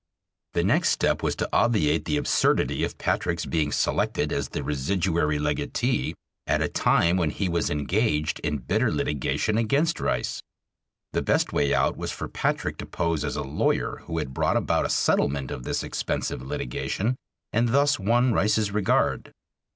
[0.55, 5.37] ]The next step was to obviate the absurdity of Patrick's being selected as the residuary
[5.37, 6.15] legatee
[6.47, 10.41] at a time when he was engaged in bitter litigation against Rice.
[11.13, 14.57] The best way out was for Patrick to pose as a lawyer who had brought
[14.57, 17.15] about a settlement of this expensive litigation
[17.53, 19.31] and thus won Rice's regard.